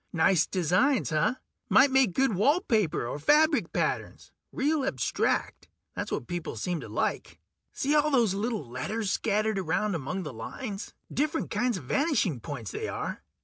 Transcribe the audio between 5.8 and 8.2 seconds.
that's what people seem to like. See all